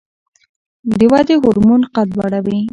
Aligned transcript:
د 0.97 0.99
ودې 1.11 1.35
هورمون 1.41 1.81
قد 1.95 2.07
لوړوي 2.17 2.59